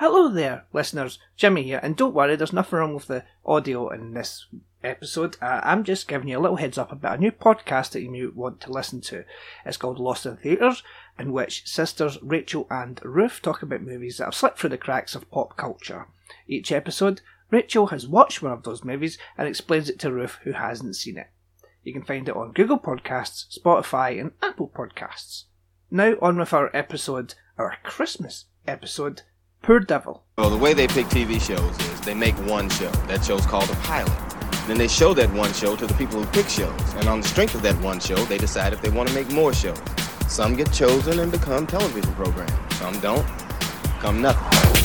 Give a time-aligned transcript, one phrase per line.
[0.00, 1.18] Hello there, listeners.
[1.36, 4.46] Jimmy here, and don't worry, there's nothing wrong with the audio in this
[4.82, 5.36] episode.
[5.42, 8.10] Uh, I'm just giving you a little heads up about a new podcast that you
[8.10, 9.26] may want to listen to.
[9.66, 10.82] It's called Lost in Theatres,
[11.18, 15.14] in which sisters Rachel and Ruth talk about movies that have slipped through the cracks
[15.14, 16.06] of pop culture.
[16.48, 17.20] Each episode,
[17.50, 21.18] Rachel has watched one of those movies and explains it to Ruth, who hasn't seen
[21.18, 21.28] it.
[21.84, 25.44] You can find it on Google Podcasts, Spotify, and Apple Podcasts.
[25.90, 29.24] Now on with our episode, our Christmas episode
[29.62, 30.22] Poor Devil.
[30.38, 32.90] Well, the way they pick TV shows is they make one show.
[33.08, 34.12] That show's called a pilot.
[34.66, 36.94] Then they show that one show to the people who pick shows.
[36.94, 39.30] And on the strength of that one show, they decide if they want to make
[39.30, 39.80] more shows.
[40.28, 42.52] Some get chosen and become television programs.
[42.76, 43.26] Some don't.
[44.00, 44.79] Come nothing.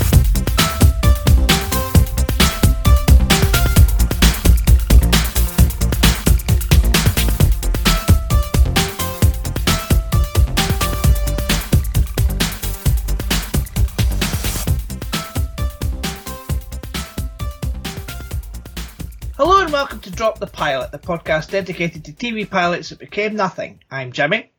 [19.65, 23.79] And welcome to Drop the Pilot, the podcast dedicated to TV pilots that became nothing.
[23.89, 24.51] I'm Jimmy.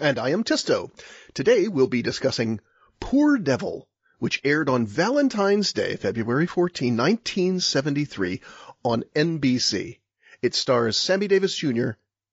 [0.00, 0.90] And I am Tysto.
[1.34, 2.60] Today we'll be discussing
[3.00, 3.86] Poor Devil,
[4.20, 8.40] which aired on Valentine's Day, February 14, 1973
[8.82, 9.98] on NBC.
[10.40, 11.90] It stars Sammy Davis Jr.,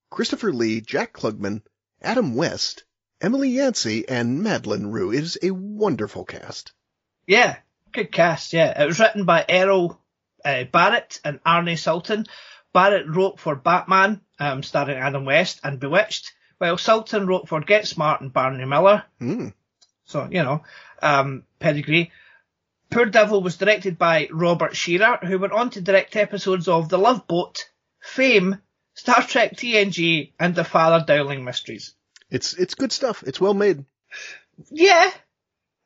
[0.10, 1.62] Christopher Lee, Jack Klugman,
[2.02, 2.86] Adam West,
[3.20, 5.12] Emily Yancy, and Madlyn Rhue.
[5.12, 6.72] It is a wonderful cast.
[7.28, 7.58] Yeah,
[7.92, 8.82] good cast, yeah.
[8.82, 10.01] It was written by Earl
[10.44, 12.26] uh, Barret and Arne Sultan.
[12.74, 17.88] Barret wrote for Batman, um, starring Adam West, and Bewitched, while Sultan wrote for Get
[17.88, 19.04] Smart and Barney Miller.
[19.20, 19.54] Mm.
[20.06, 20.64] So, you know,
[21.02, 22.12] um, pedigree.
[22.90, 26.98] Poor Devil was directed by Robert Scheerer, who went on to direct episodes of The
[26.98, 27.70] Love Boat,
[28.02, 28.58] Fame,
[28.94, 31.94] Star Trek TNG, and The Father Dowling Mysteries.
[32.30, 33.24] It's it's good stuff.
[33.26, 33.86] It's well made.
[34.70, 35.12] Yeah,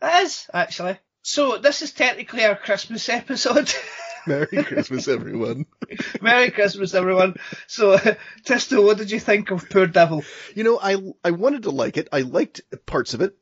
[0.01, 0.97] it is, actually.
[1.21, 3.71] So, this is technically our Christmas episode.
[4.27, 5.65] Merry Christmas, everyone.
[6.21, 7.35] Merry Christmas, everyone.
[7.67, 7.97] So,
[8.45, 10.23] Tysto, what did you think of Poor Devil?
[10.55, 12.07] You know, I I wanted to like it.
[12.11, 13.35] I liked parts of it.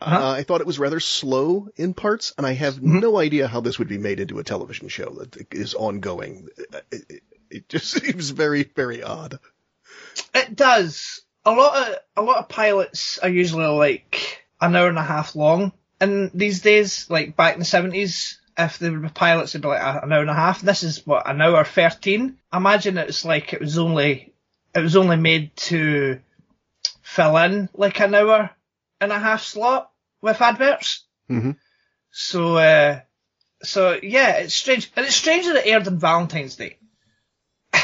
[0.00, 0.16] Uh-huh.
[0.16, 3.00] Uh, I thought it was rather slow in parts, and I have Mhm.
[3.00, 6.48] no idea how this would be made into a television show that is ongoing.
[6.56, 9.38] It, it, it just seems very, very odd.
[10.34, 11.22] It does.
[11.44, 15.34] A lot of a lot of pilots are usually like an hour and a half
[15.34, 19.80] long, and these days, like back in the seventies, if were pilots, it'd be like
[20.02, 20.60] an hour and a half.
[20.60, 22.38] This is what an hour thirteen.
[22.52, 24.34] Imagine it's like it was only
[24.74, 26.20] it was only made to
[27.02, 28.50] fill in like an hour
[29.00, 31.04] and a half slot with adverts.
[31.30, 31.56] Mhm.
[32.10, 33.00] So, uh,
[33.62, 36.78] so yeah, it's strange, and it's strange that it aired on Valentine's Day.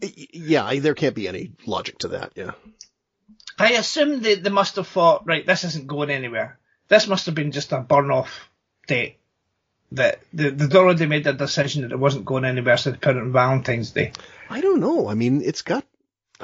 [0.00, 2.32] Yeah, there can't be any logic to that.
[2.34, 2.52] Yeah.
[3.56, 6.58] I assume they, they must have thought, right, this isn't going anywhere.
[6.88, 8.50] This must have been just a burn off
[8.88, 9.20] date.
[9.94, 13.16] That they, they'd already made the decision that it wasn't going anywhere, so they put
[13.16, 14.12] it on Valentine's Day.
[14.48, 15.08] I don't know.
[15.08, 15.84] I mean, it's got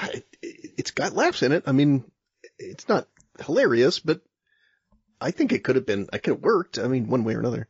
[0.02, 1.64] it- it's got laughs in it.
[1.66, 2.04] I mean,
[2.58, 3.08] it's not
[3.44, 4.20] hilarious, but
[5.20, 6.08] I think it could have been.
[6.12, 6.78] I could have worked.
[6.78, 7.68] I mean, one way or another.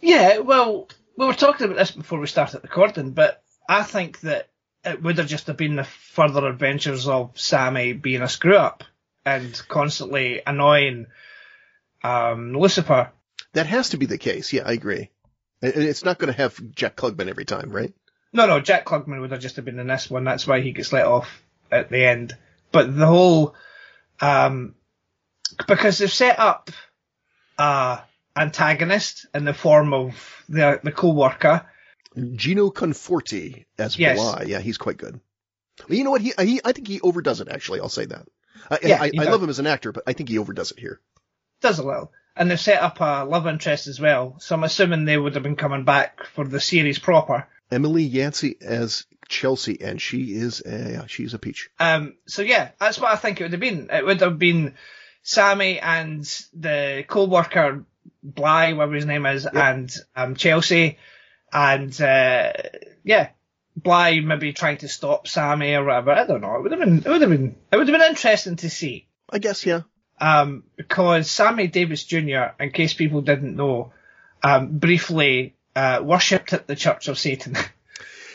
[0.00, 4.48] Yeah, well, we were talking about this before we started recording, but I think that
[4.84, 8.84] it would have just have been the further adventures of Sammy being a screw up
[9.24, 11.06] and constantly annoying
[12.04, 13.10] um, Lucifer.
[13.52, 14.52] That has to be the case.
[14.52, 15.10] Yeah, I agree.
[15.66, 17.92] It's not going to have Jack Klugman every time, right?
[18.32, 20.24] No, no, Jack Klugman would have just have been in this one.
[20.24, 22.36] That's why he gets let off at the end.
[22.72, 23.54] But the whole,
[24.20, 24.74] um,
[25.66, 26.70] because they've set up
[27.58, 28.00] a
[28.36, 31.66] antagonist in the form of the the co-worker.
[32.34, 34.18] Gino Conforti as Yes.
[34.18, 34.44] Bly.
[34.46, 35.20] Yeah, he's quite good.
[35.88, 36.22] You know what?
[36.22, 37.48] He, he I think he overdoes it.
[37.48, 38.26] Actually, I'll say that.
[38.70, 40.78] I, Yeah, I, I love him as an actor, but I think he overdoes it
[40.78, 41.00] here.
[41.60, 42.12] Does a little.
[42.36, 44.36] And they've set up a love interest as well.
[44.38, 47.48] So I'm assuming they would have been coming back for the series proper.
[47.70, 51.70] Emily Yancy as Chelsea, and she is a, she's a peach.
[51.80, 53.88] Um, so yeah, that's what I think it would have been.
[53.90, 54.74] It would have been
[55.22, 57.84] Sammy and the co-worker
[58.22, 60.98] Bly, whatever his name is, and um, Chelsea,
[61.52, 62.52] and uh,
[63.02, 63.30] yeah,
[63.76, 66.12] Bly maybe trying to stop Sammy or whatever.
[66.12, 66.56] I don't know.
[66.56, 66.98] It would have been.
[66.98, 67.56] It would have been.
[67.72, 69.08] It would have been interesting to see.
[69.30, 69.82] I guess, yeah.
[70.18, 73.92] Um, because Sammy Davis Jr., in case people didn't know,
[74.42, 77.56] um, briefly uh, worshipped at the Church of Satan.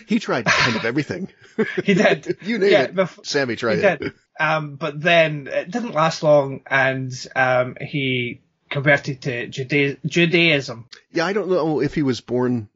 [0.07, 1.30] He tried kind of everything.
[1.86, 2.38] he did.
[2.42, 3.25] you name Yeah, it.
[3.25, 4.00] Sammy tried He it.
[4.00, 4.13] did.
[4.38, 10.89] Um, but then it didn't last long, and um, he converted to Juda- Judaism.
[11.13, 12.68] Yeah, I don't know if he was born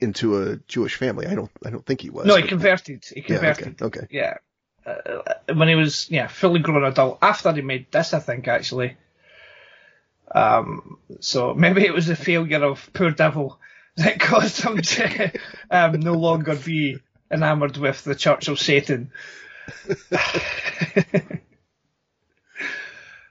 [0.00, 1.26] into a Jewish family.
[1.26, 1.50] I don't.
[1.64, 2.26] I don't think he was.
[2.26, 3.04] no, he converted.
[3.06, 3.82] He Yeah, okay, converted.
[3.82, 4.06] okay.
[4.10, 4.34] Yeah.
[4.86, 5.20] Uh,
[5.52, 8.96] when he was yeah fully grown adult after he made this, I think actually.
[10.32, 13.58] Um, so maybe it was the failure of poor devil
[13.96, 15.32] that caused him to
[15.70, 16.98] um, no longer be
[17.30, 19.10] enamoured with the Church of Satan.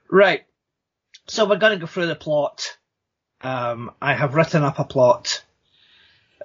[0.10, 0.44] right.
[1.28, 2.78] So we're going to go through the plot.
[3.42, 5.45] Um, I have written up a plot.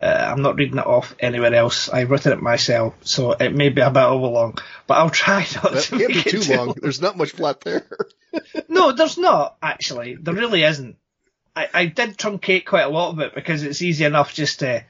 [0.01, 1.91] Uh, I'm not reading it off anywhere else.
[1.91, 4.57] I've written it myself, so it may be a bit overlong,
[4.87, 6.75] but I'll try not That to can't make be it too long.
[6.81, 7.87] There's not much flat there.
[8.69, 10.15] no, there's not actually.
[10.15, 10.97] There really isn't.
[11.55, 14.85] I, I did truncate quite a lot of it because it's easy enough just to,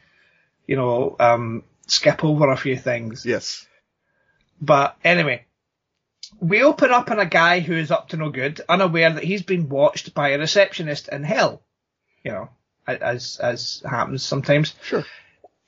[0.66, 3.26] you know, um, skip over a few things.
[3.26, 3.66] yes.
[4.60, 5.46] But anyway,
[6.38, 9.42] we open up on a guy who is up to no good, unaware that he's
[9.42, 11.62] been watched by a receptionist in hell.
[12.22, 12.50] You know,
[12.94, 14.74] as as happens sometimes.
[14.82, 15.04] Sure.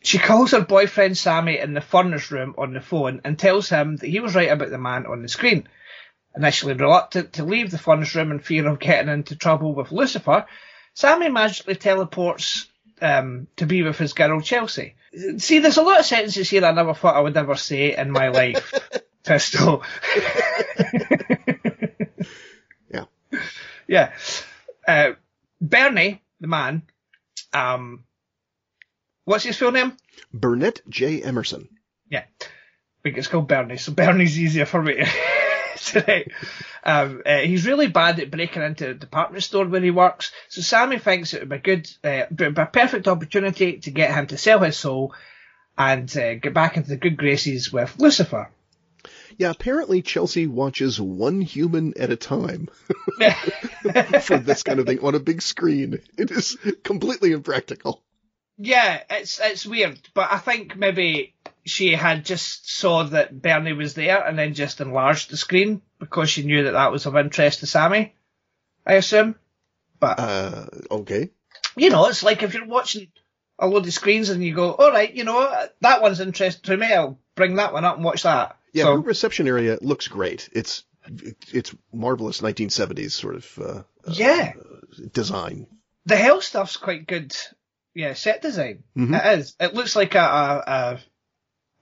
[0.01, 3.97] She calls her boyfriend Sammy in the furnace room on the phone and tells him
[3.97, 5.69] that he was right about the man on the screen.
[6.35, 10.47] Initially reluctant to leave the furnace room in fear of getting into trouble with Lucifer,
[10.95, 12.69] Sammy magically teleports
[13.01, 14.95] um, to be with his girl Chelsea.
[15.39, 18.11] See, there's a lot of sentences here I never thought I would ever say in
[18.11, 18.73] my life.
[19.25, 19.83] Pistol.
[22.91, 23.05] Yeah.
[23.87, 24.13] Yeah.
[24.87, 25.13] Uh,
[25.61, 26.83] Bernie, the man,
[27.53, 28.05] um,
[29.25, 29.97] what's his full name?
[30.33, 31.23] Burnett J.
[31.23, 31.69] Emerson.
[32.09, 32.25] Yeah.
[32.41, 35.05] I think it's called Bernie, so Bernie's easier for me
[35.77, 36.31] today.
[36.85, 40.61] Um, uh, he's really bad at breaking into a department store where he works, so
[40.61, 44.39] Sammy thinks it would be good, uh, be a perfect opportunity to get him to
[44.39, 45.15] sell his soul
[45.77, 48.51] and uh, get back into the good graces with Lucifer.
[49.39, 52.69] Yeah, apparently Chelsea watches one human at a time
[54.23, 56.01] for this kind of thing on a big screen.
[56.17, 58.03] It is completely impractical.
[58.59, 61.35] Yeah, it's it's weird, but I think maybe
[61.65, 66.31] she had just saw that Bernie was there and then just enlarged the screen because
[66.31, 68.15] she knew that that was of interest to Sammy.
[68.87, 69.37] I assume,
[69.99, 71.31] but Uh, okay.
[71.77, 73.09] you know, it's like if you're watching
[73.59, 75.49] a load of screens and you go, all right, you know,
[75.81, 76.93] that one's interesting to me.
[76.93, 78.59] I'll bring that one up and watch that.
[78.73, 80.49] Yeah, So- her reception area looks great.
[80.53, 80.85] It's
[81.53, 83.83] it's marvelous 1970s sort of uh,
[84.13, 84.53] yeah,
[85.13, 85.67] design.
[86.07, 87.35] the hell stuff's quite good.
[87.95, 88.85] Yeah, set design.
[88.97, 89.19] Mhm.
[89.35, 89.57] It is.
[89.61, 91.01] It looks like a, a,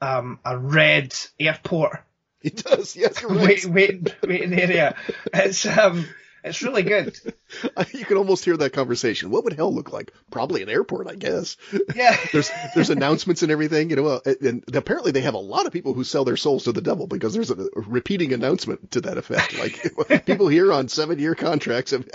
[0.02, 2.02] a um a red airport
[2.42, 2.96] It does.
[2.96, 3.40] Yes, you're right.
[3.46, 4.96] wait, waiting waiting area.
[5.34, 6.06] It's um
[6.44, 7.16] it's really good.
[7.92, 9.30] you can almost hear that conversation.
[9.30, 10.12] What would hell look like?
[10.30, 11.56] Probably an airport, I guess.
[11.94, 12.16] Yeah.
[12.32, 15.72] There's there's announcements and everything, you know, uh, and apparently they have a lot of
[15.72, 19.00] people who sell their souls to the devil because there's a, a repeating announcement to
[19.02, 19.58] that effect.
[19.58, 22.08] Like people here on seven year contracts have,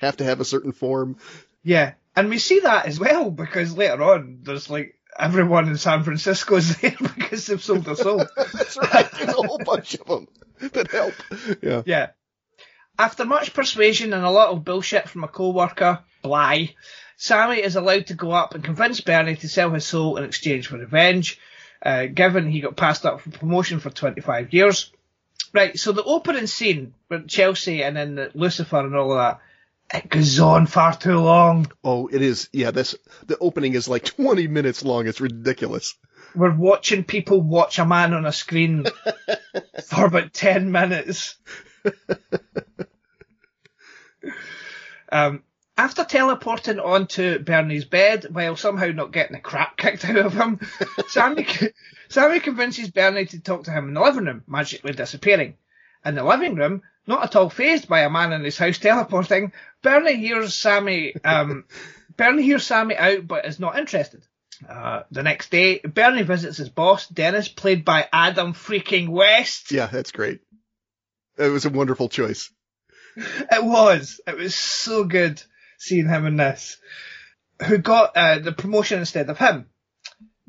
[0.00, 1.16] have to have a certain form.
[1.62, 1.94] Yeah.
[2.16, 6.56] And we see that as well because later on there's like everyone in San Francisco
[6.56, 8.24] is there because they've sold their soul.
[8.36, 9.10] That's right.
[9.12, 10.28] There's a whole bunch of them
[10.72, 11.14] that help.
[11.62, 11.82] Yeah.
[11.86, 12.08] Yeah.
[12.98, 16.74] After much persuasion and a lot of bullshit from a co-worker, Bly,
[17.16, 20.66] Sammy is allowed to go up and convince Bernie to sell his soul in exchange
[20.66, 21.38] for revenge,
[21.80, 24.92] uh, given he got passed up for promotion for 25 years.
[25.52, 29.40] Right, so the opening scene with Chelsea and then the Lucifer and all of that,
[29.94, 31.70] it goes on far too long.
[31.84, 32.50] Oh, it is.
[32.52, 32.96] Yeah, this
[33.26, 35.06] the opening is like 20 minutes long.
[35.06, 35.94] It's ridiculous.
[36.34, 38.86] We're watching people watch a man on a screen
[39.86, 41.36] for about 10 minutes.
[45.10, 45.42] um,
[45.78, 50.60] after teleporting onto Bernie's bed while somehow not getting the crap kicked out of him,
[51.08, 51.46] Sammy,
[52.08, 55.56] Sammy convinces Bernie to talk to him in the living room, magically disappearing.
[56.04, 59.52] In the living room, not at all phased by a man in his house teleporting,
[59.82, 61.64] Bernie hears Sammy, um,
[62.16, 64.26] Bernie hears Sammy out but is not interested.
[64.68, 69.70] Uh, the next day, Bernie visits his boss, Dennis, played by Adam freaking West.
[69.70, 70.40] Yeah, that's great.
[71.36, 72.50] It was a wonderful choice.
[73.50, 74.20] It was.
[74.26, 75.42] It was so good
[75.78, 76.76] seeing him in this.
[77.66, 79.66] Who got uh, the promotion instead of him.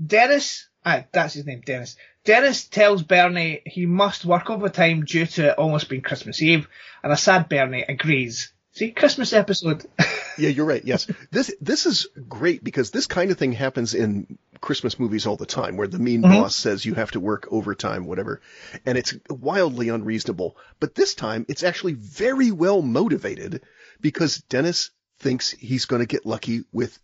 [0.03, 1.95] Dennis, ah, that's his name, Dennis.
[2.23, 6.67] Dennis tells Bernie he must work overtime due to it almost being Christmas Eve,
[7.03, 8.53] and a sad Bernie agrees.
[8.73, 9.85] See, Christmas episode.
[10.37, 10.85] Yeah, you're right.
[10.85, 11.05] Yes.
[11.31, 15.45] This this is great because this kind of thing happens in Christmas movies all the
[15.45, 16.31] time where the mean mm-hmm.
[16.31, 18.39] boss says you have to work overtime, whatever.
[18.85, 20.55] And it's wildly unreasonable.
[20.79, 23.63] But this time it's actually very well motivated
[23.99, 26.97] because Dennis thinks he's going to get lucky with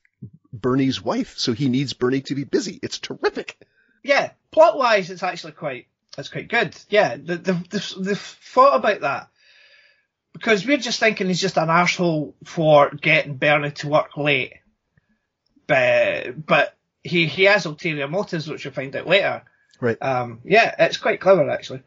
[0.54, 1.38] Bernie's wife.
[1.38, 2.80] So he needs Bernie to be busy.
[2.82, 3.58] It's terrific.
[4.02, 6.74] yeah, plot wise, it's actually quite, it's quite good.
[6.90, 9.30] Yeah, the, the, the, they've thought about that.
[10.36, 14.56] Because we're just thinking he's just an asshole for getting Bernie to work late.
[15.66, 19.44] But, but he, he has ulterior motives, which you'll find out later.
[19.80, 19.98] Right.
[20.02, 21.84] Um, yeah, it's quite clever actually.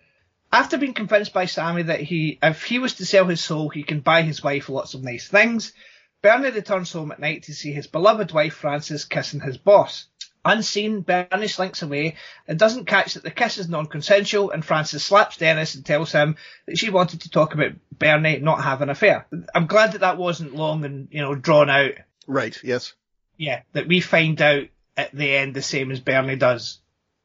[0.50, 3.82] After being convinced by Sammy that he, if he was to sell his soul, he
[3.82, 5.74] can buy his wife lots of nice things,
[6.22, 10.06] Bernie returns home at night to see his beloved wife Frances kissing his boss.
[10.44, 12.16] Unseen, Bernie slinks away
[12.46, 16.36] and doesn't catch that the kiss is non-consensual and Frances slaps Dennis and tells him
[16.66, 19.26] that she wanted to talk about Bernie not having an affair.
[19.54, 21.92] I'm glad that that wasn't long and, you know, drawn out.
[22.26, 22.56] Right.
[22.62, 22.94] Yes.
[23.36, 24.64] Yeah, that we find out
[24.96, 26.80] at the end the same as Bernie does.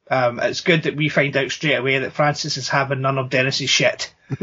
[0.10, 3.30] Um, it's good that we find out straight away that Frances is having none of
[3.30, 4.14] Dennis's shit.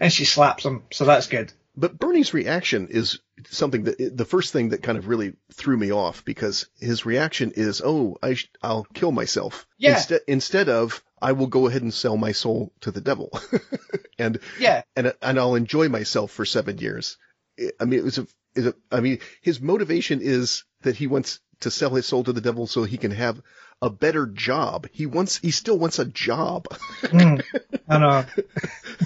[0.00, 1.52] and she slaps him, so that's good.
[1.74, 5.90] But Bernie's reaction is something that the first thing that kind of really threw me
[5.90, 9.94] off because his reaction is, "Oh, I sh- I'll kill myself." Yeah.
[9.96, 13.30] Instead, instead of, "I will go ahead and sell my soul to the devil,"
[14.18, 17.16] and Yeah, and and I'll enjoy myself for seven years.
[17.80, 21.40] I mean, it was a, is a I mean, his motivation is that he wants
[21.62, 23.40] to sell his soul to the devil so he can have
[23.80, 24.86] a better job.
[24.92, 26.68] He wants, he still wants a job.
[27.02, 27.42] Mm,
[27.88, 28.24] I know.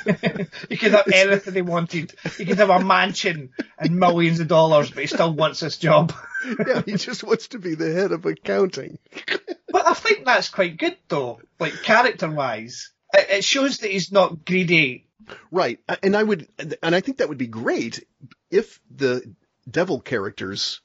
[0.68, 2.14] he could have anything he wanted.
[2.36, 6.12] He could have a mansion and millions of dollars, but he still wants this job.
[6.66, 8.98] yeah, he just wants to be the head of accounting.
[9.68, 12.92] But I think that's quite good though, like character wise.
[13.12, 15.06] It, it shows that he's not greedy.
[15.50, 15.80] Right.
[16.02, 16.48] And I would,
[16.82, 18.06] and I think that would be great
[18.50, 19.34] if the
[19.68, 20.80] devil characters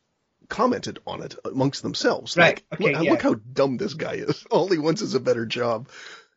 [0.51, 2.37] commented on it amongst themselves.
[2.37, 3.11] Right, Like, okay, look, yeah.
[3.11, 4.45] look how dumb this guy is.
[4.51, 5.87] All he wants is a better job.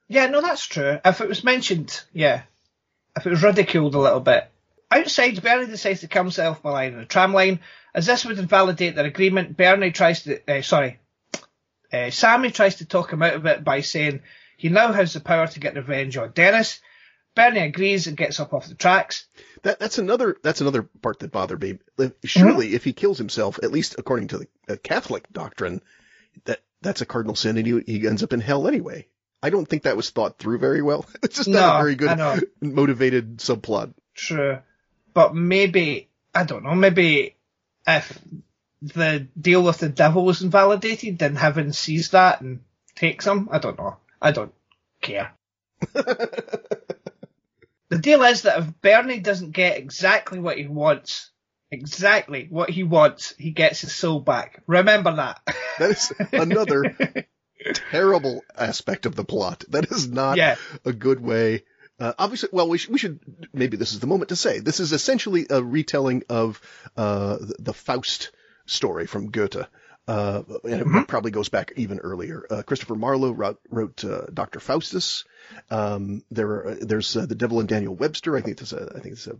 [0.09, 0.99] Yeah, no, that's true.
[1.05, 2.43] If it was mentioned, yeah.
[3.17, 4.49] If it was ridiculed a little bit.
[4.91, 7.61] Outside, Bernie decides to kill himself by lying on a tram line.
[7.95, 11.01] As this would invalidate their agreement, Bernie tries to, uh, sorry,
[11.93, 14.23] uh, Sammy tries to talk him out of it by saying
[14.57, 16.81] he now has the power to get revenge on Dennis.
[17.35, 19.27] Bernie agrees and gets up off the tracks.
[19.65, 21.79] That, that's another, that's another part that bothered me.
[22.25, 22.75] Surely Mm-hmm.
[22.77, 25.81] if he kills himself, at least according to the Catholic doctrine,
[26.45, 29.07] that, that's a cardinal sin and he, he ends up in hell anyway.
[29.43, 31.05] I don't think that was thought through very well.
[31.23, 33.93] It's just not No, a very good motivated subplot.
[34.15, 34.59] True.
[35.13, 37.37] But maybe, I don't know, maybe
[37.87, 38.19] if
[38.83, 42.61] the deal with the devil was invalidated, then heaven sees that and
[42.95, 43.49] takes him.
[43.51, 43.97] I don't know.
[44.21, 44.53] I don't
[45.01, 45.33] care.
[47.95, 51.31] the deal is that if Bernie doesn't get exactly what he wants,
[51.71, 54.63] exactly what he wants, he gets his soul back.
[54.67, 55.41] Remember that.
[55.81, 56.95] That is another
[57.91, 59.65] terrible aspect of the plot.
[59.71, 60.57] That is not Yeah.
[60.85, 61.65] a good way.
[61.99, 63.21] Uh, obviously, well, we, sh- we should,
[63.53, 66.61] maybe this is the moment to say, this is essentially a retelling of,
[66.97, 68.31] uh, the, the Faust
[68.67, 69.67] story from Goethe.
[70.07, 72.47] Uh, and it probably goes back even earlier.
[72.51, 74.61] Uh, Christopher Marlowe wrote, wrote uh, Dr.
[74.61, 75.25] Faustus.
[75.71, 78.37] Um, there are, there's uh, the Devil and Daniel Webster.
[78.37, 79.37] I think this, uh, I think it's a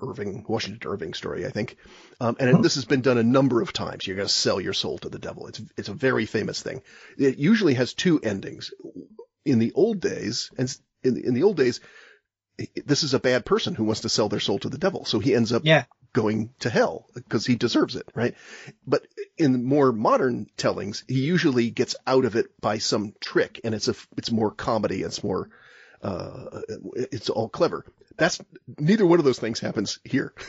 [0.00, 1.76] Irving, Washington Irving story, I think.
[2.20, 4.06] Um, and this has been done a number of times.
[4.06, 5.48] You're going to sell your soul to the devil.
[5.48, 6.82] It's, it's a very famous thing.
[7.16, 8.72] It usually has two endings.
[9.44, 11.80] In the old days, and in, in the old days,
[12.84, 15.04] this is a bad person who wants to sell their soul to the devil.
[15.04, 15.84] So he ends up yeah.
[16.18, 18.34] Going to hell because he deserves it, right?
[18.84, 19.06] But
[19.36, 23.86] in more modern tellings, he usually gets out of it by some trick and it's
[23.86, 25.02] a, it's more comedy.
[25.02, 25.48] It's more,
[26.02, 26.62] uh,
[26.94, 27.84] it's all clever.
[28.16, 28.40] That's
[28.78, 30.34] neither one of those things happens here.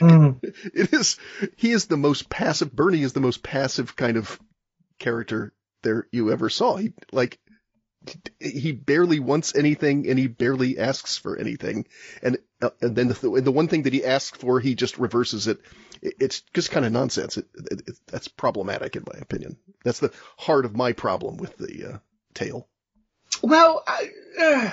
[0.00, 0.42] Mm.
[0.42, 1.18] it is,
[1.56, 4.40] he is the most passive, Bernie is the most passive kind of
[4.98, 6.76] character there you ever saw.
[6.76, 7.38] He, like,
[8.40, 11.86] he barely wants anything and he barely asks for anything.
[12.22, 15.46] And, uh, and then the, the one thing that he asks for, he just reverses
[15.46, 15.60] it.
[16.02, 17.36] It- It's just kind of nonsense.
[17.36, 19.56] It, it, it, that's problematic in my opinion.
[19.84, 21.98] That's the heart of my problem with the, uh,
[22.34, 22.68] tale.
[23.42, 24.72] Well, I, uh,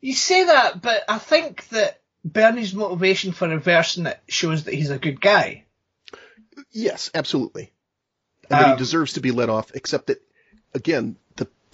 [0.00, 4.90] you say that, but I think that Bernie's motivation for reversing it shows that he's
[4.90, 5.64] a good guy.
[6.70, 7.72] Yes, absolutely.
[8.42, 10.20] And that Um, he deserves to be let off, except that,
[10.74, 11.16] again,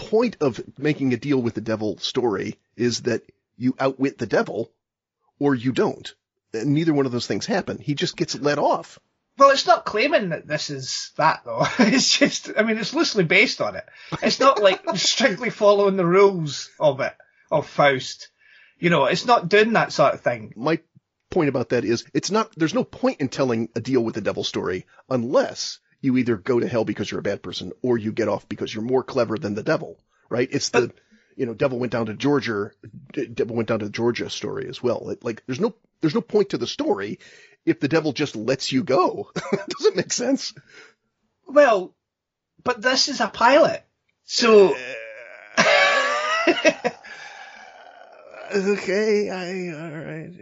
[0.01, 3.23] point of making a deal with the devil story is that
[3.57, 4.73] you outwit the devil
[5.39, 6.15] or you don't.
[6.53, 7.79] And neither one of those things happen.
[7.79, 8.99] He just gets let off.
[9.39, 11.67] Well, it's not claiming that this is that though.
[11.79, 13.87] It's just, I mean, it's loosely based on it.
[14.23, 17.15] It's not like strictly following the rules of it,
[17.51, 18.29] of Faust.
[18.79, 20.53] You know, it's not doing that sort of thing.
[20.57, 20.81] My
[21.31, 24.21] point about that is it's not, there's no point in telling a deal with the
[24.21, 28.13] devil story unless you either go to hell because you're a bad person or you
[28.13, 30.49] get off because you're more clever than the devil, right?
[30.51, 30.93] It's the,
[31.37, 32.71] you know, devil went down to Georgia,
[33.35, 35.11] devil went down to Georgia story as well.
[35.11, 37.19] It, like, there's no, there's no point to the story
[37.67, 39.31] if the devil just lets you go.
[39.35, 40.55] Does it make sense?
[41.47, 41.95] Well,
[42.65, 43.85] but this is a pilot.
[44.25, 44.75] So,
[45.57, 45.63] uh,
[48.55, 50.33] okay, I, alright.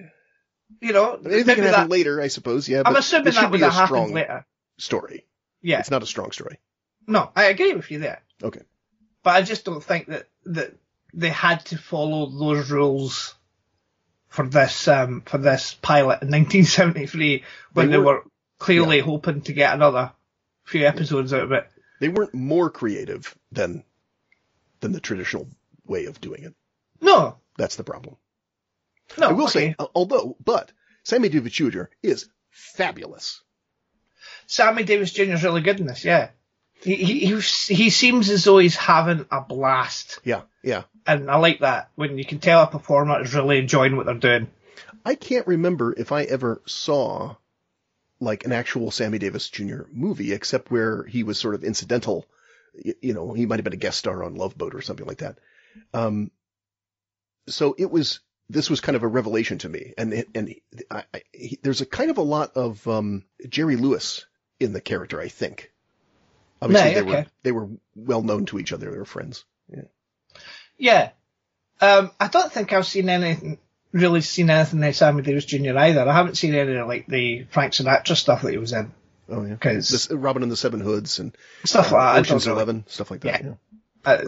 [0.80, 3.34] you know, Anything maybe can happen that, later, I suppose, yeah, I'm but assuming it
[3.34, 4.46] should that would be a have happened strong later.
[4.78, 5.24] story.
[5.62, 5.80] Yeah.
[5.80, 6.58] It's not a strong story.
[7.06, 8.22] No, I agree with you there.
[8.42, 8.60] Okay.
[9.22, 10.74] But I just don't think that, that
[11.14, 13.34] they had to follow those rules
[14.28, 18.24] for this um, for this pilot in 1973 when They they, were-
[18.58, 20.12] clearly hoping to get another
[20.64, 21.66] few episodes out of it.
[22.00, 23.84] They weren't more creative than
[24.80, 25.48] than the traditional
[25.86, 26.54] way of doing it.
[27.00, 28.16] No, That's the problem.
[29.16, 29.28] no.
[29.30, 29.70] I will okay.
[29.70, 30.70] say, although, but
[31.04, 31.84] Sammy Davis Jr.
[32.02, 33.42] is fabulous.
[34.46, 35.22] Sammy Davis Jr.
[35.34, 36.04] is really good in this.
[36.04, 36.30] Yeah,
[36.82, 37.40] he he he,
[37.74, 40.84] he seems as though he's having a blast, Yeah, yeah.
[41.06, 44.14] and I like that when you can tell a performer is really enjoying what they're
[44.14, 44.48] doing.
[45.04, 47.36] I can't remember if I ever saw
[48.20, 49.82] like an actual Sammy Davis Jr.
[49.92, 52.26] movie, except where he was sort of incidental.
[52.84, 55.06] Y- You know, he might have been a guest star on Love Boat or something
[55.06, 55.38] like that.
[55.94, 56.30] Um,
[57.48, 59.92] so it was, this was kind of a revelation to me.
[59.98, 60.54] And, and
[60.90, 64.24] I, I, he, there's a kind of a lot of, um, Jerry Lewis
[64.60, 65.72] in the character, I think.
[66.60, 67.26] Obviously Right, they were, okay.
[67.44, 68.90] they were well known to each other.
[68.90, 69.44] They were friends.
[69.70, 69.82] Yeah.
[70.78, 71.10] Yeah,
[71.80, 73.58] um, I don't think I've seen anything
[73.92, 75.76] really seen anything like Sammy Davis Jr.
[75.76, 76.08] either.
[76.08, 78.92] I haven't seen any of like the Frank Sinatra stuff that he was in.
[79.28, 79.56] Oh yeah.
[79.56, 82.16] 'Cause- This, Robin and the Seven Hoods and Stuff like that.
[82.16, 82.46] I Ocean's.
[82.46, 83.42] Eleven, stuff like that.
[83.44, 83.50] Yeah.
[84.06, 84.12] yeah.
[84.12, 84.24] I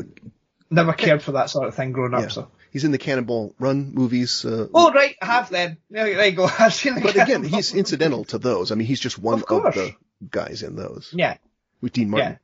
[0.70, 2.30] never cared for that sort of thing growing up.
[2.32, 2.48] So.
[2.70, 4.44] He's in the Cannonball Run movies.
[4.44, 5.78] Uh, Oh right, I have then.
[5.90, 6.48] There, there you go.
[6.58, 8.70] I've seen the but again, he's incidental to those.
[8.70, 9.94] I mean, he's just one Of of, the
[10.30, 11.36] guys in those Yeah,
[11.80, 12.32] with Dean Martin.
[12.32, 12.38] yeah,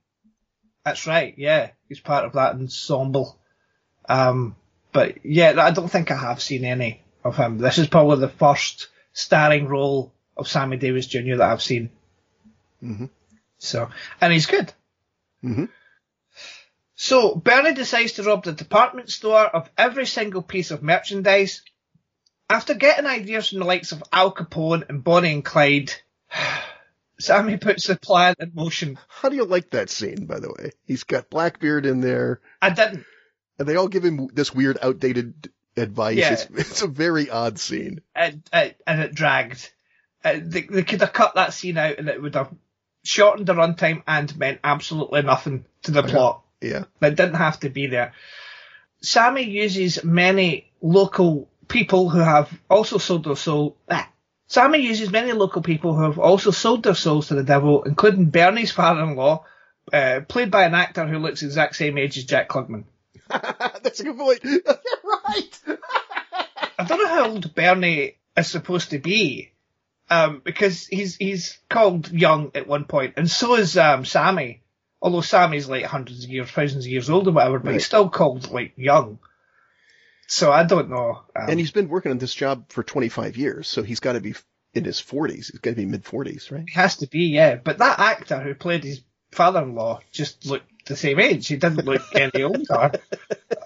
[0.85, 1.35] that's right.
[1.37, 3.38] Yeah, he's part of that ensemble.
[4.09, 4.56] Um,
[4.92, 7.59] but yeah, I don't think I have seen any of him.
[7.59, 11.37] This is probably the first starring role of Sammy Davis Jr.
[11.37, 11.90] that I've seen.
[12.83, 13.11] Mhm.
[13.59, 13.88] So,
[14.21, 14.73] and he's good.
[15.45, 15.68] Mhm.
[16.97, 21.62] So Bernie decides to rob the department store of every single piece of merchandise.
[22.49, 25.93] After getting ideas from the likes of Al Capone and Bonnie and Clyde,
[27.21, 28.99] Sammy puts the plan in motion.
[29.09, 30.71] How do you like that scene, by the way?
[30.87, 33.05] He's got Blackbeard in there, I didn't.
[33.59, 36.17] and they all give him this weird, outdated advice.
[36.17, 36.33] Yeah.
[36.33, 38.00] It's, it's a very odd scene.
[38.15, 39.71] and, and, and it dragged.
[40.25, 42.53] Uh, they, they could have cut that scene out and it would have
[43.03, 46.42] shortened the runtime and meant absolutely nothing to the plot.
[46.61, 46.85] Yeah.
[47.03, 48.12] It didn't have to be there.
[49.03, 53.77] Sammy uses many local people who have also sold their soul.
[53.90, 54.11] Ah.
[54.49, 58.27] Sammy uses many local people who have also sold their souls to the devil, including
[58.27, 59.45] Bernie's father-in-law,
[59.92, 62.85] uh, played by an actor who looks the exact same age as Jack Klugman.
[63.29, 64.40] That's a good point.
[64.45, 64.61] You're
[65.29, 65.61] right.
[66.79, 69.51] I don't know how old Bernie is supposed to be,
[70.11, 74.62] um, because he's he's called young at one point, and so is um, Sammy.
[75.07, 77.73] Although Sammy's like hundreds of years, thousands of years old or whatever, but Right.
[77.75, 79.21] he's still called like young.
[80.27, 81.23] So I don't know.
[81.37, 84.21] Um, and he's been working on this job for 25 years, so he's got to
[84.21, 84.35] be
[84.75, 85.53] in his 40s.
[85.53, 86.64] He's got to be mid 40s, right?
[86.66, 87.55] he has to be, yeah.
[87.55, 91.47] But that actor who played his father-in-law just looked the same age.
[91.47, 92.90] He didn't look any older.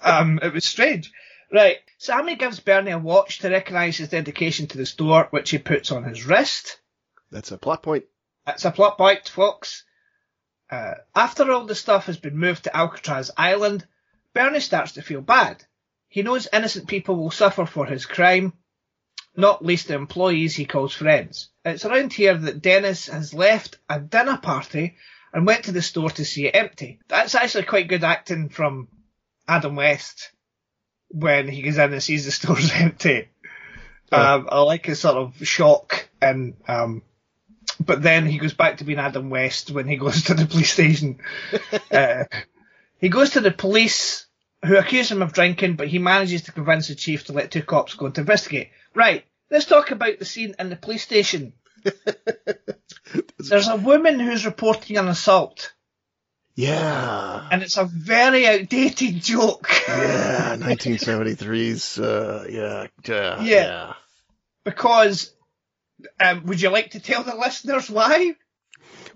[0.03, 1.11] Um, it was strange.
[1.51, 1.77] Right.
[1.97, 5.91] Sammy gives Bernie a watch to recognise his dedication to the store, which he puts
[5.91, 6.79] on his wrist.
[7.31, 8.05] That's a plot point.
[8.45, 9.85] That's a plot point, folks.
[10.71, 13.85] Uh, after all the stuff has been moved to Alcatraz Island,
[14.33, 15.63] Bernie starts to feel bad.
[16.07, 18.53] He knows innocent people will suffer for his crime,
[19.35, 21.49] not least the employees he calls friends.
[21.65, 24.95] It's around here that Dennis has left a dinner party
[25.33, 26.99] and went to the store to see it empty.
[27.07, 28.87] That's actually quite good acting from
[29.47, 30.31] Adam West
[31.09, 33.29] when he goes in and sees the store's empty.
[34.11, 34.33] Yeah.
[34.33, 37.01] Um, I like his sort of shock and um,
[37.85, 40.71] but then he goes back to being Adam West when he goes to the police
[40.73, 41.19] station.
[41.91, 42.23] uh,
[42.99, 44.25] he goes to the police
[44.65, 47.63] who accuse him of drinking, but he manages to convince the chief to let two
[47.63, 48.69] cops go to investigate.
[48.93, 51.53] Right, let's talk about the scene in the police station.
[53.39, 55.73] There's a woman who's reporting an assault,
[56.55, 57.47] Yeah.
[57.51, 59.67] and it's a very outdated joke.
[59.87, 63.43] Yeah, 1973's, uh, yeah, yeah, Yeah.
[63.43, 63.93] yeah.
[64.63, 65.33] because,
[66.19, 68.35] um, would you like to tell the listeners why?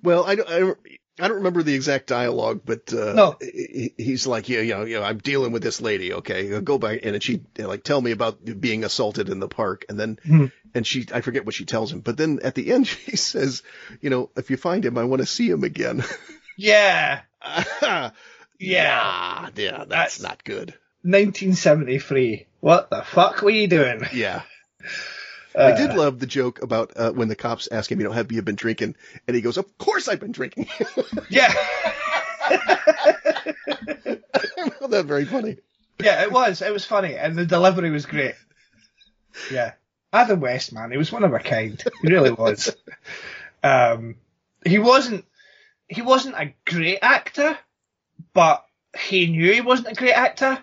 [0.04, 0.78] Well, I don't, I don't,
[1.20, 3.38] I don't remember the exact dialogue, but, uh, No.
[3.42, 6.78] he- he's like, yeah, you know, you know, I'm dealing with this lady, okay, go
[6.78, 10.46] back, and she, like, tell me about being assaulted in the park, and then, Hmm.
[10.74, 13.64] and she, I forget what she tells him, but then at the end she says,
[14.02, 16.04] you know, if you find him, I want to see him again.
[16.58, 17.20] Yeah,
[17.82, 18.12] yeah,
[18.60, 19.50] yeah.
[19.58, 20.74] yeah, that's, That's- not good.
[21.04, 22.48] 1973.
[22.62, 24.02] What the fuck were you doing?
[24.14, 24.42] Yeah.
[25.58, 28.12] Uh, I did love the joke about uh, when the cops ask him, you know,
[28.12, 28.96] have you been drinking?
[29.28, 30.68] And he goes, of course I've been drinking.
[31.30, 31.52] Yeah,
[32.48, 34.20] I
[34.80, 35.58] found that very funny.
[36.00, 36.62] yeah, it was.
[36.62, 38.36] It was funny, and the delivery was great.
[39.52, 39.74] Yeah,
[40.14, 41.82] Adam West, man, he was one of a kind.
[42.02, 42.76] He really was.
[43.64, 44.16] Um,
[44.66, 45.26] he wasn't.
[45.88, 47.58] He wasn't a great actor,
[48.34, 48.66] but
[48.98, 50.60] he knew he wasn't a great actor,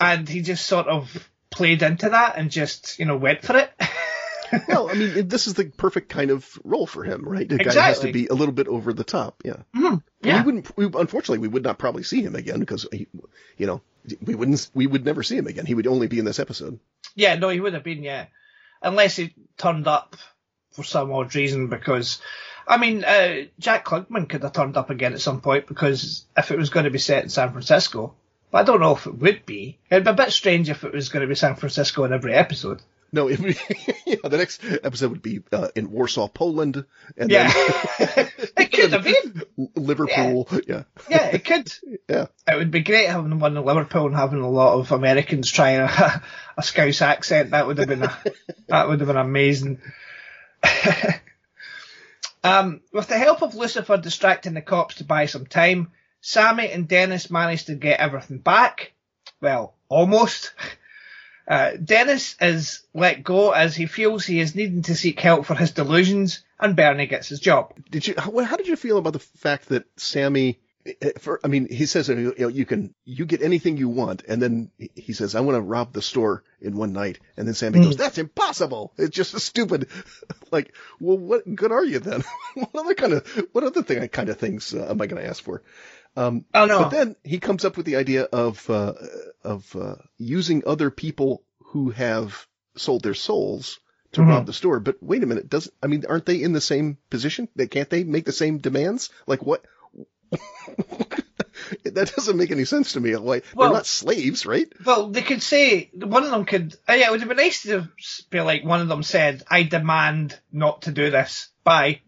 [0.00, 1.30] and he just sort of
[1.62, 3.72] played into that and just you know went for it.
[4.68, 7.48] well, I mean, this is the perfect kind of role for him, right?
[7.48, 9.42] The guy has to be a little bit over the top.
[9.44, 9.62] Yeah.
[9.76, 10.02] Mhm.
[10.24, 10.76] We wouldn't.
[10.76, 13.06] We, unfortunately, we would not probably see him again because he,
[13.56, 13.80] you know,
[14.20, 14.68] we wouldn't.
[14.74, 15.66] We would never see him again.
[15.66, 16.80] He would only be in this episode.
[17.14, 18.26] Yeah, no, he would have been, yeah.
[18.82, 20.16] Unless he turned up
[20.72, 22.20] for some odd reason because,
[22.66, 26.50] I mean, uh, Jack Klugman could have turned up again at some point because if
[26.50, 28.16] it was going to be set in San Francisco.
[28.52, 29.78] But I don't know if it would be.
[29.90, 32.34] It'd be a bit strange if it was going to be San Francisco in every
[32.34, 32.82] episode.
[33.10, 33.58] No, it would,
[34.06, 36.84] yeah, the next episode would be uh, in Warsaw, Poland,
[37.16, 37.50] and Yeah.
[37.98, 39.42] it could have been.
[39.56, 40.48] then Liverpool.
[40.66, 40.82] Yeah.
[41.08, 41.72] Yeah, it could.
[42.08, 45.50] yeah, It would be great having one in Liverpool and having a lot of Americans
[45.50, 46.22] trying a,
[46.58, 47.50] a Scouse accent.
[47.50, 48.16] That would have been a,
[48.68, 49.80] that would have been amazing.
[52.44, 56.88] um, with the help of Lucifer distracting the cops to buy some time, Sammy and
[56.88, 58.92] Dennis manage to get everything back.
[59.40, 60.54] Well, almost.
[61.46, 65.56] Uh, Dennis is let go as he feels he is needing to seek help for
[65.56, 67.74] his delusions, and Bernie gets his job.
[67.90, 68.14] Did you?
[68.16, 70.60] How, how did you feel about the fact that Sammy?
[70.86, 74.22] eh, For, I mean, he says you know you can you get anything you want,
[74.28, 77.54] and then he says I want to rob the store in one night, and then
[77.54, 78.92] Sammy goes that's impossible.
[78.96, 79.88] It's just stupid.
[80.52, 82.22] like, well, what good are you then?
[82.54, 85.28] what other kind of what other thing kind of things uh, am I going to
[85.28, 85.62] ask for?
[86.16, 86.78] Um, Oh no.
[86.80, 88.92] But then he comes up with the idea of uh,
[89.42, 92.46] of uh, using other people who have
[92.76, 93.80] sold their souls
[94.12, 94.28] to Mhm.
[94.28, 94.78] rob the store.
[94.80, 97.48] But wait a minute, doesn't I mean aren't they in the same position?
[97.56, 99.08] They can't they make the same demands?
[99.26, 99.64] Like what?
[101.84, 103.16] that doesn't make any sense to me.
[103.16, 104.70] Like Well- they're not slaves, right?
[104.84, 106.74] Well, they could say one of them could.
[106.88, 107.88] Uh, yeah, it would have been nice to
[108.30, 112.00] be like one of them said, "I demand not to do this." Bye,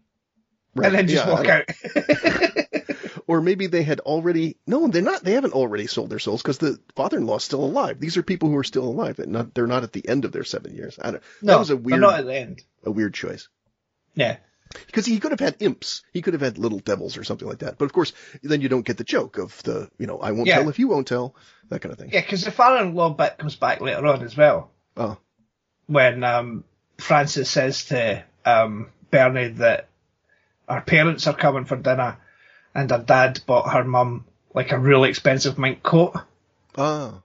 [0.75, 0.87] Right.
[0.87, 1.65] and then just yeah, walk out.
[3.27, 4.57] Or maybe they had already.
[4.67, 5.23] No, they're not.
[5.23, 7.99] They haven't already sold their souls because the father-in-law is still alive.
[7.99, 9.15] These are people who are still alive.
[9.17, 9.53] They're not.
[9.55, 10.99] They're not at the end of their seven years.
[11.01, 11.23] I don't.
[11.41, 12.61] no, that was a weird, not at the end.
[12.83, 13.47] a weird choice.
[14.13, 14.37] Yeah,
[14.85, 16.03] Because he could have had imps.
[16.13, 17.77] He could have had little devils or something like that.
[17.77, 20.47] But of course, then you don't get the joke of the, you know, I won't
[20.47, 20.59] Yeah.
[20.59, 21.35] tell if you won't tell,
[21.69, 22.11] that kind of thing.
[22.13, 25.17] yeah, because the father-in-law bit comes back later on as well Oh,
[25.87, 26.63] when um,
[26.97, 29.89] Frances says to um, Bernie that
[30.69, 32.17] our parents are coming for dinner,
[32.75, 36.15] and her dad bought her mum like a really expensive mink coat.
[36.77, 37.21] ah,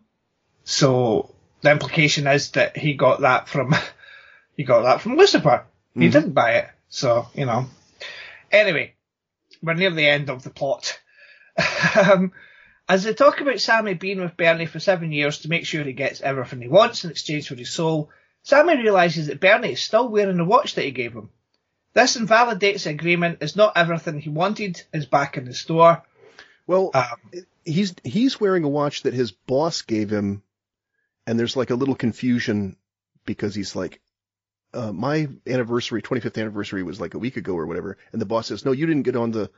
[0.65, 3.75] So the implication is that he got that from
[4.57, 5.65] he got that from Lucifer.
[5.95, 6.13] He Mhm.
[6.13, 7.67] didn't buy it, so you know.
[8.53, 8.95] Anyway,
[9.63, 10.99] we're near the end of the plot.
[11.97, 12.33] um,
[12.89, 15.93] as they talk about Sammy being with Bernie for seven years to make sure he
[15.93, 18.11] gets everything he wants in exchange for his soul,
[18.43, 21.31] Sammy realizes that Bernie is still wearing the watch that he gave him.
[21.93, 26.03] This invalidates the agreement as not everything he wanted is back in the store.
[26.67, 30.43] well, Um, he's he's wearing a watch that his boss gave him,
[31.27, 32.77] and there's like a little confusion
[33.27, 34.01] because he's like,
[34.73, 38.47] uh, my anniversary, 25th anniversary was like a week ago or whatever, and the boss
[38.47, 39.51] says, no, you didn't get on the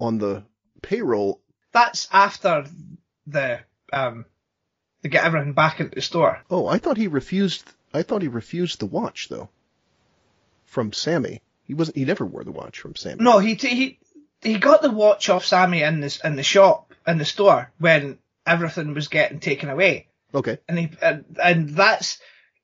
[0.00, 0.44] on the
[0.80, 1.40] payroll.
[1.72, 2.64] that's after
[3.26, 3.60] the
[3.92, 4.24] um
[5.02, 6.42] they get everything back into the store.
[6.50, 7.62] Oh, I thought he refused.
[7.92, 9.48] I thought he refused the watch though.
[10.64, 11.96] From Sammy, he wasn't.
[11.98, 13.22] He never wore the watch from Sammy.
[13.22, 13.98] No, he he
[14.42, 18.18] he got the watch off Sammy in this in the shop in the store when
[18.46, 20.58] everything was getting taken away, Okay.
[20.68, 22.18] and he and, and that's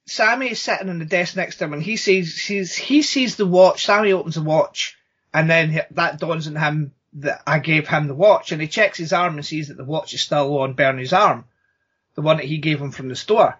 [0.06, 3.36] Sammy is sitting on the desk next to him, and he sees sees he sees
[3.36, 3.84] the watch.
[3.84, 4.96] Sammy opens the watch,
[5.32, 8.66] and then he- that dawns on him that I gave him the watch, and he
[8.68, 11.44] checks his arm and sees that the watch is still on Bernie's arm,
[12.16, 13.56] the one that he gave him from the store.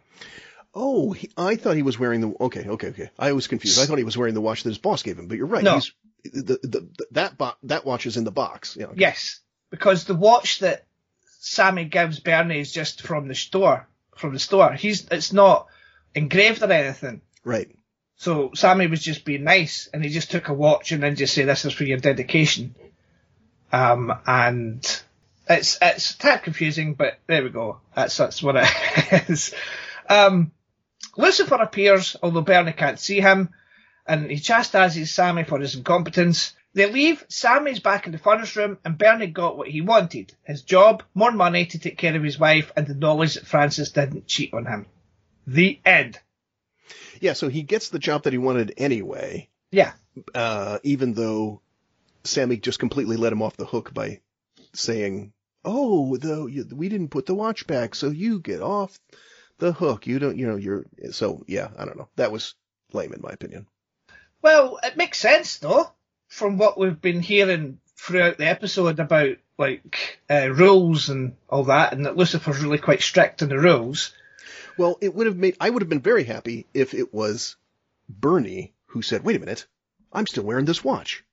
[0.75, 2.35] Oh, he, I thought he was wearing the.
[2.41, 3.11] Okay, okay, okay.
[3.19, 3.81] I was confused.
[3.81, 5.29] I thought he was wearing the watch that his boss gave him.
[5.29, 5.63] But you're right.
[5.63, 5.75] No.
[5.75, 5.93] He's
[6.25, 8.77] the, the, the that bo- that watch is in the box.
[8.77, 8.87] Yeah.
[8.87, 9.01] okay.
[9.01, 10.87] Yes, because the watch that
[11.39, 13.87] Sammy gives Bernie is just from the store.
[14.17, 15.67] From the store, he's it's not
[16.15, 17.21] engraved or anything.
[17.45, 17.77] Right.
[18.17, 21.35] So Sammy was just being nice, and he just took a watch and then just
[21.35, 22.75] say, "This is for your dedication."
[23.73, 25.03] Um, and
[25.49, 27.81] it's it's a tad confusing, but there we go.
[27.95, 29.53] That's that's what it is.
[30.09, 30.53] Um,
[31.17, 33.51] Lucifer appears, although Bernie can't see him,
[34.07, 36.55] and he chastises Sammy for his incompetence.
[36.75, 40.35] They leave, Sammy's back in the furnace room, and Bernie got what he wanted.
[40.43, 43.93] His job, more money to take care of his wife, and the knowledge that Frances
[43.93, 44.87] didn't cheat on him.
[45.47, 46.19] The end.
[47.21, 47.35] Yeah.
[47.35, 49.49] So he gets the job that he wanted anyway.
[49.71, 49.93] Yeah.
[50.35, 51.61] Uh, even though
[52.25, 54.21] Sammy just completely let him off the hook by
[54.73, 55.33] saying,
[55.65, 58.99] "Oh, though we didn't put the watch back, so you get off
[59.59, 60.07] the hook.
[60.07, 60.37] You don't.
[60.37, 60.57] You know.
[60.57, 61.69] You're." So yeah.
[61.79, 62.09] I don't know.
[62.17, 62.55] That was
[62.93, 63.67] lame in my opinion.
[64.43, 65.91] Well, it makes sense though,
[66.29, 71.93] from what we've been hearing throughout the episode about like uh, rules and all that,
[71.93, 74.13] and that Lucifer's really quite strict on the rules.
[74.77, 77.57] Well, it would have made, I would have been very happy if it was
[78.09, 79.67] Bernie who said, wait a minute,
[80.13, 81.25] I'm still wearing this watch.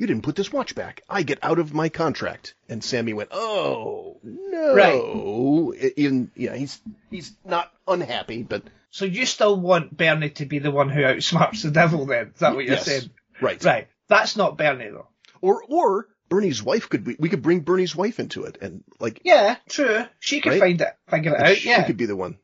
[0.00, 1.02] You didn't put this watch back.
[1.10, 2.54] I get out of my contract.
[2.70, 4.74] And Sammy went, oh, no.
[4.74, 5.92] Right.
[5.98, 8.62] Even, yeah, he's, he's not unhappy, but.
[8.90, 12.28] So you still want Bernie to be the one who outsmarts the devil then?
[12.34, 12.86] Is that what you're Yes.
[12.86, 13.10] saying?
[13.42, 13.62] Right.
[13.62, 13.88] Right.
[14.08, 15.08] That's not Bernie though.
[15.42, 19.20] Or, or Bernie's wife could be, we could bring Bernie's wife into it and like,
[19.22, 20.06] Yeah, true.
[20.18, 20.60] She could Right?
[20.60, 21.56] find it, figure it out.
[21.58, 22.38] she Yeah, could be the one.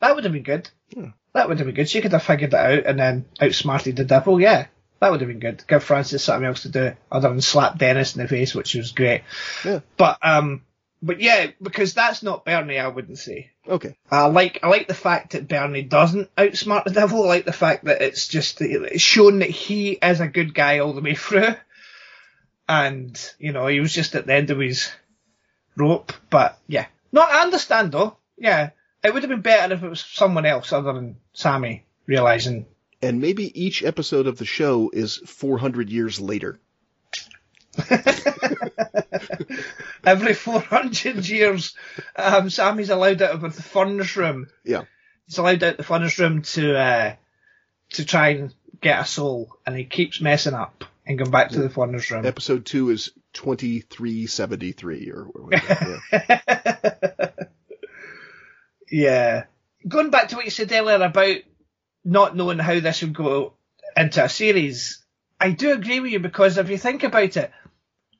[0.00, 0.70] that would have been good.
[0.90, 1.10] Yeah.
[1.32, 1.88] That would have been good.
[1.88, 4.40] She could have figured it out and then outsmarted the devil.
[4.40, 4.66] Yeah,
[5.04, 5.62] that would have been good.
[5.68, 8.92] Give Frances something else to do other than slap Dennis in the face, which was
[8.92, 9.20] great.
[9.62, 9.80] Yeah.
[9.98, 10.62] But um,
[11.02, 12.78] but yeah, because that's not Bernie.
[12.78, 13.50] I wouldn't say.
[13.68, 13.98] Okay.
[14.10, 17.22] I like I like the fact that Bernie doesn't outsmart the devil.
[17.24, 20.78] I like the fact that it's just it's shown that he is a good guy
[20.78, 21.54] all the way through,
[22.66, 24.90] and you know he was just at the end of his
[25.76, 26.14] rope.
[26.30, 28.16] But yeah, no, I understand though.
[28.38, 28.70] Yeah,
[29.02, 32.64] it would have been better if it was someone else other than Sammy realizing.
[33.04, 36.58] And maybe each episode of the show is 400 years later.
[40.04, 41.76] Every 400 years,
[42.16, 44.48] um, Sammy's allowed out of the furnace room.
[44.64, 44.84] Yeah.
[45.26, 47.14] He's allowed out the furnace room to uh,
[47.90, 51.60] to try and get a soul, and he keeps messing up and going back to
[51.60, 52.24] the furnace room.
[52.24, 56.00] Episode two is 2373 or whatever.
[56.10, 57.30] Yeah.
[58.90, 59.44] Yeah.
[59.88, 61.38] Going back to what you said earlier about
[62.04, 63.54] not knowing how this would go
[63.96, 65.02] into a series,
[65.40, 67.50] I do agree with you because if you think about it,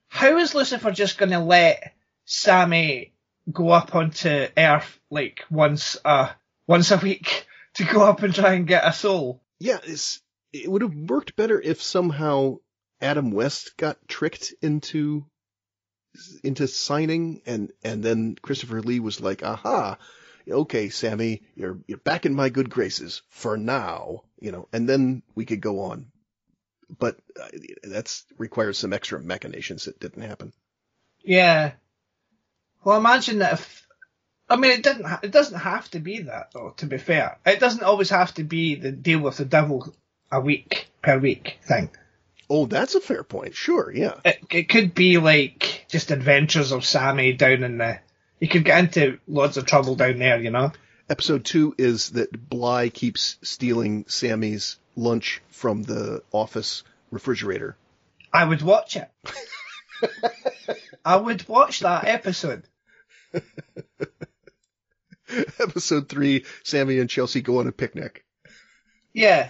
[0.08, 1.94] how is Lucifer just going to let
[2.24, 3.12] Sammy
[3.50, 6.30] go up onto Earth like once a
[6.66, 9.42] once a week to go up and try and get a soul?
[9.58, 10.20] yeah, it's,
[10.52, 12.58] it would have worked better if somehow
[13.00, 15.24] Adam West got tricked into
[16.44, 19.98] into signing and and then Christopher Lee was like, "Aha,
[20.48, 25.22] okay, Sammy, you're you're back in my good graces for now," you know, and then
[25.34, 26.06] we could go on.
[26.98, 27.48] But uh,
[27.82, 30.52] that's requires some extra machinations that didn't happen.
[31.22, 31.72] Yeah.
[32.84, 33.86] Well, imagine that if.
[34.48, 35.06] I mean, it didn't.
[35.06, 36.74] Ha- it doesn't have to be that, though.
[36.76, 39.94] To be fair, it doesn't always have to be the deal with the devil
[40.30, 41.90] a week per week thing.
[42.50, 43.54] Oh, that's a fair point.
[43.54, 44.20] Sure, yeah.
[44.24, 48.00] It it could be like just adventures of Sammy down in the.
[48.44, 50.70] You could get into lots of trouble down there, you know.
[51.08, 57.78] Episode two is that Bly keeps stealing Sammy's lunch from the office refrigerator.
[58.34, 59.10] I would watch it.
[61.06, 62.64] I would watch that episode.
[65.58, 68.26] Episode three, Sammy and Chelsea go on a picnic.
[69.14, 69.48] Yeah.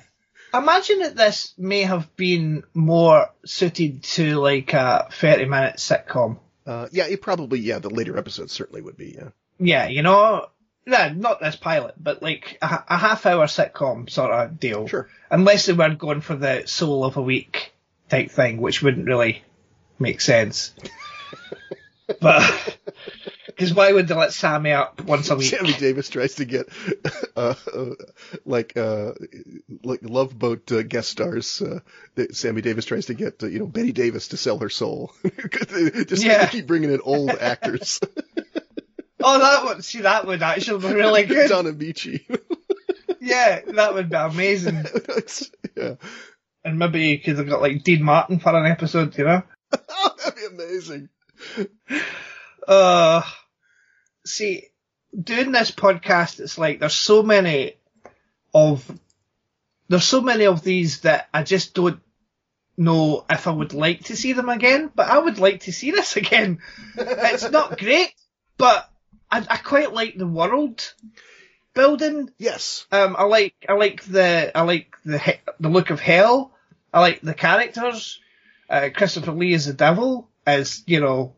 [0.55, 6.39] Imagine that this may have been more suited to like a 30 minute sitcom.
[6.67, 9.29] Uh, yeah, it probably, yeah, the later episodes certainly would be, yeah.
[9.59, 10.49] Yeah, you know,
[10.87, 14.87] not this pilot, but like a, a half hour sitcom sort of deal.
[14.87, 15.09] Sure.
[15.31, 17.73] Unless they were going for the soul of a week
[18.09, 19.43] type thing, which wouldn't really
[19.99, 20.75] make sense.
[22.21, 22.74] but,
[23.65, 25.49] because why would they let Sammy up once a week?
[25.49, 26.67] Sammy Davis tries to get,
[27.37, 27.91] uh, uh,
[28.45, 29.13] like, uh,
[29.83, 31.63] like Love Boat uh, guest stars.
[31.63, 31.81] Uh,
[32.33, 35.13] Sammy Davis tries to get, uh, you know, Bette Davis to sell her soul.
[36.07, 36.47] Just Yeah.
[36.47, 38.01] keep bringing in old actors.
[39.27, 41.49] Oh, that would, see, that would actually be really good.
[41.49, 42.27] Donna Beachy.
[43.21, 44.85] Yeah, that would be amazing.
[45.75, 45.95] Yeah.
[46.63, 49.43] And maybe you could have got like Dean Martin for an episode, you know?
[49.71, 51.09] That'd be amazing.
[52.69, 53.23] Uh,
[54.25, 54.69] see,
[55.21, 57.75] doing this podcast, it's like there's so many
[58.53, 58.89] of
[59.89, 62.01] there's so many of these that I just don't
[62.77, 64.91] know if I would like to see them again.
[64.95, 66.59] But I would like to see this again.
[66.97, 68.13] it's not great,
[68.59, 68.91] but
[69.31, 70.93] I, I quite like the world
[71.75, 72.31] building.
[72.39, 72.87] Yes.
[72.91, 76.53] Um, I like I like the I like the he- the look of hell.
[76.93, 78.21] I like the characters.
[78.71, 81.35] Uh, Christopher Lee is the devil as you know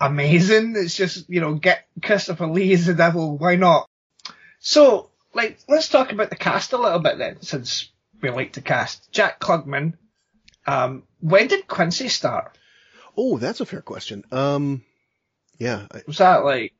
[0.00, 0.74] amazing.
[0.76, 3.36] It's just you know get Christopher Lee as the devil.
[3.38, 3.88] Why not?
[4.60, 8.60] So like let's talk about the cast a little bit then, since we like to
[8.60, 9.94] cast Jack Klugman.
[10.66, 12.56] Um, when did Quincy start?
[13.16, 14.24] Oh, that's a fair question.
[14.30, 14.82] Um,
[15.58, 15.86] yeah.
[15.90, 16.72] I, Was that like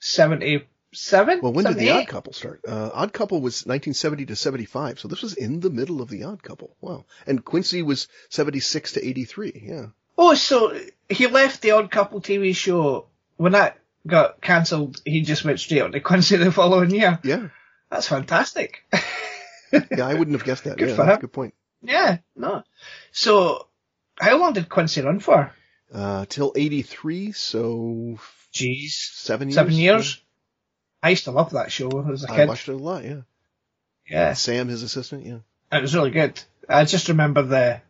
[0.00, 1.40] seventy seven?
[1.42, 2.60] well, when did the Odd Couple start?
[2.66, 6.24] Uh, Odd Couple was 1970 to 75, so this was in the middle of the
[6.24, 6.76] Odd Couple.
[6.80, 7.06] Wow.
[7.26, 9.62] And Quincy was 76 to 83.
[9.64, 9.86] Yeah.
[10.22, 10.78] Oh, so
[11.08, 13.06] he left the Odd Couple TV show
[13.38, 15.00] when that got cancelled.
[15.02, 17.18] He just went straight on to Quincy the following year.
[17.24, 17.48] Yeah.
[17.90, 18.84] That's fantastic.
[19.72, 20.76] Yeah, I wouldn't have guessed that.
[20.76, 21.20] Good yeah, for him.
[21.20, 21.54] good point.
[21.80, 22.64] yeah, no.
[23.12, 23.68] So,
[24.18, 25.54] how long did Quincy run for?
[25.94, 28.18] Uh, till 83, so
[28.52, 28.90] Jeez.
[28.90, 29.54] seven years.
[29.54, 30.20] Seven years?
[31.04, 32.40] I used to love that show as a kid.
[32.40, 33.20] I watched it a lot, yeah.
[34.08, 34.32] Yeah.
[34.32, 35.38] Sam, his assistant, yeah.
[35.70, 36.42] It was really good.
[36.68, 37.80] I just remember the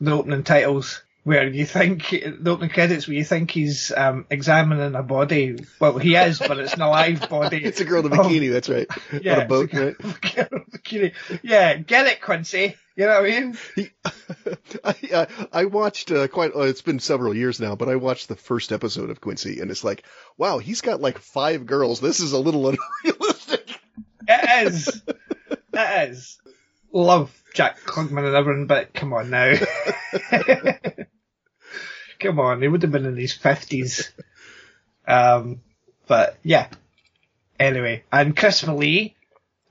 [0.00, 4.94] the opening titles where you think the opening credits where you think he's um, examining
[4.94, 5.56] a body.
[5.80, 7.56] Well, he is, but it's an alive body.
[7.64, 8.86] It's a girl in a Oh, bikini, that's right.
[9.22, 9.98] yeah, On a boat, a right?
[9.98, 11.12] girl in a bikini.
[11.42, 12.76] Yeah, get it, Quincy.
[12.96, 13.58] You know what I mean?
[13.74, 13.90] He,
[14.84, 16.54] I, I, I watched uh, quite.
[16.54, 19.70] Uh, it's been several years now, but I watched the first episode of Quincy, and
[19.72, 20.04] it's like,
[20.36, 21.98] wow, he's got like five girls.
[22.00, 22.68] This is a little
[23.04, 23.80] unrealistic.
[24.28, 25.02] It is.
[25.72, 26.38] it is.
[26.92, 29.54] Love Jack Klugman and everyone, but come on now.
[32.18, 34.10] Come on, he would have been in his fifties.
[35.06, 35.60] Um,
[36.06, 36.68] but yeah.
[37.58, 39.14] Anyway, and Christopher Lee.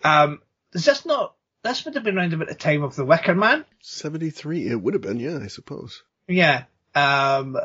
[0.04, 0.42] Um,
[0.74, 1.34] is this not?
[1.64, 3.66] This would have been around about the time of the Wicker Man.
[3.82, 4.68] Seventy-three.
[4.68, 6.04] It would have been, yeah, I suppose.
[6.28, 6.66] Yeah.
[6.96, 7.58] Um,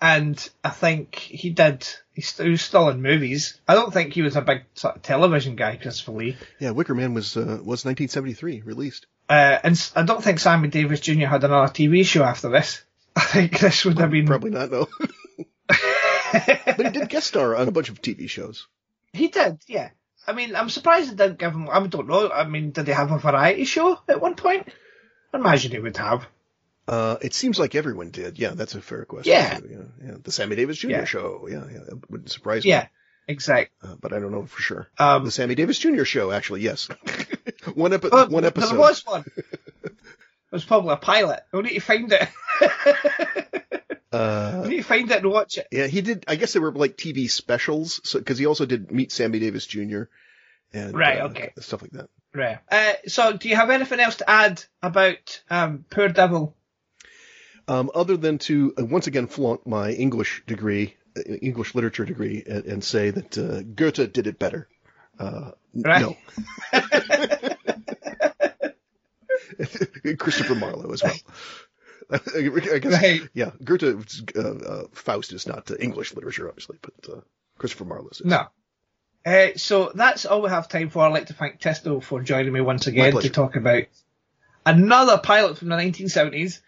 [0.00, 1.86] and I think he did.
[2.14, 3.60] He's st- he was still in movies.
[3.68, 6.36] I don't think he was a big sort of television guy, Christopher Lee.
[6.58, 9.06] Yeah, Wicker Man was uh, was 1973 released.
[9.28, 11.26] Uh, and I don't think Sammy Davis Jr.
[11.26, 12.82] had another TV show after this.
[13.16, 14.26] I think this would have been.
[14.26, 14.88] Probably not, though.
[15.68, 18.66] but he did guest star on a bunch of TV shows.
[19.12, 19.90] he did, yeah.
[20.26, 21.68] I mean, I'm surprised they didn't give him.
[21.70, 22.30] I don't know.
[22.30, 24.68] I mean, did they have a variety show at one point?
[25.32, 26.26] I imagine they would have.
[26.86, 28.38] Uh, it seems like everyone did.
[28.38, 29.32] Yeah, that's a fair question.
[29.32, 29.58] Yeah.
[29.68, 30.14] yeah, yeah.
[30.22, 30.90] The Sammy Davis Jr.
[30.90, 31.04] Yeah.
[31.04, 31.48] show.
[31.50, 32.70] Yeah, yeah, that wouldn't surprise me.
[32.70, 32.86] Yeah,
[33.28, 33.70] exactly.
[33.82, 34.88] Uh, but I don't know for sure.
[34.98, 36.04] Um, The Sammy Davis Jr.
[36.04, 36.88] show, actually, yes.
[37.74, 38.70] one, epi- oh, one episode.
[38.70, 39.24] There was one.
[39.84, 41.40] It was probably a pilot.
[41.52, 42.28] We need to find it.
[44.12, 45.68] Uh, to find it and watch it.
[45.70, 46.24] yeah, he did.
[46.26, 49.66] I guess they were like TV specials, so because he also did Meet Sammy Davis
[49.66, 50.02] Jr.
[50.72, 51.52] and Right, uh, okay.
[51.60, 52.10] stuff like that.
[52.34, 52.58] Right.
[52.68, 56.56] Uh, so, do you have anything else to add about um, Poor Devil?
[57.68, 62.42] Um, other than to uh, once again flaunt my English degree, uh, English literature degree,
[62.44, 64.68] and, and say that uh, Goethe did it better.
[65.20, 66.02] Uh, Right.
[66.02, 66.16] No.
[70.18, 71.14] Christopher Marlowe as well.
[72.12, 73.22] I guess, Right.
[73.34, 77.20] yeah, Goethe, uh, uh, Faust is not uh, English literature, obviously, but uh,
[77.58, 78.22] Christopher Marlowe is.
[78.24, 78.46] No.
[79.24, 81.04] Uh, so that's all we have time for.
[81.04, 83.84] I'd like to thank Tysto for joining me once again to talk about
[84.64, 86.60] another pilot from the 1970s.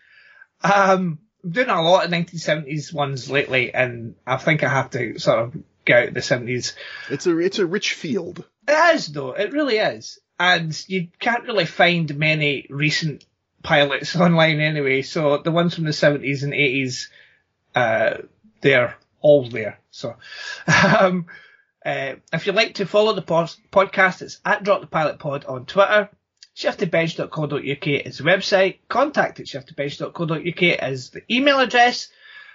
[0.62, 5.18] Um, I'm doing a lot of 1970s ones lately, and I think I have to
[5.18, 6.74] sort of get out the 70s.
[7.10, 8.44] It's a it's a rich field.
[8.68, 9.32] It is, though.
[9.32, 10.18] It really is.
[10.38, 13.24] And you can't really find many recent
[13.62, 17.08] pilots online anyway, so the ones from the 70s and 80s,
[17.74, 18.18] uh,
[18.60, 19.78] they're all there.
[19.90, 20.16] So,
[21.00, 21.26] um,
[21.84, 25.66] uh, if you'd like to follow the podcast, it's at Drop the Pilot Pod on
[25.66, 26.10] Twitter.
[26.56, 28.78] shiftedbench.co.uk is the website.
[28.88, 32.08] Contact at shiftedbench.co.uk is the email address.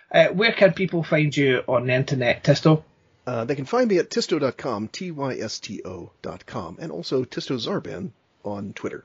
[0.10, 2.84] Uh, where can people find you on the internet, Tysto?
[3.26, 8.12] Uh, they can find me at tysto.com, T-Y-S-T-O dot com, and also Tysto Zarban
[8.46, 9.04] on Twitter.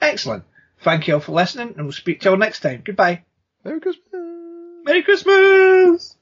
[0.00, 0.44] Excellent.
[0.82, 2.82] Thank you all for listening, and we'll speak to you all next time.
[2.84, 3.22] Goodbye.
[3.64, 4.04] Merry Christmas!
[4.84, 6.16] Merry Christmas!